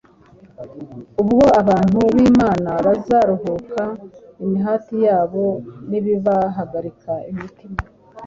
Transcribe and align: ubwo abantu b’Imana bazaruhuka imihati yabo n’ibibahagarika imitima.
ubwo 1.21 1.43
abantu 1.61 1.99
b’Imana 2.15 2.71
bazaruhuka 2.85 3.81
imihati 4.43 4.95
yabo 5.05 5.45
n’ibibahagarika 5.89 7.13
imitima. 7.31 7.79